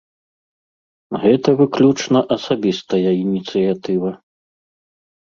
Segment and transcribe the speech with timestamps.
[1.25, 4.09] Гэта выключна асабістая ініцыятыва.